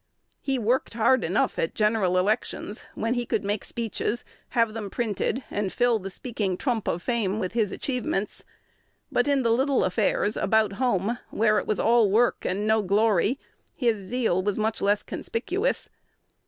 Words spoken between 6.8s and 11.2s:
of fame" with his achievements; but in the little affairs about home,